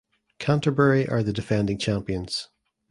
[0.39, 2.49] Canterbury are the defending champions.